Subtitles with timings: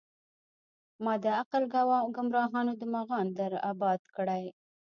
[1.03, 4.43] مــــــــا د عـــــــقل ګــــمراهانو د مغان در اباد کړی